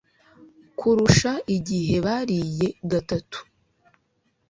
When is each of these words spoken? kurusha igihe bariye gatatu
kurusha 0.77 1.31
igihe 1.55 1.95
bariye 2.05 2.67
gatatu 2.91 3.39